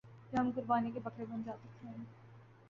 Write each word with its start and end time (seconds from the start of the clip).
جب 0.31 0.39
ہم 0.39 0.49
قربانی 0.55 0.91
کے 0.91 0.99
بکرے 0.99 1.25
بن 1.25 1.41
جاتے 1.45 1.67
ہیں۔ 1.83 1.93